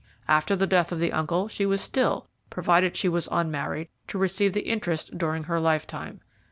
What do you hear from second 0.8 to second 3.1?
of the uncle she was still, provided she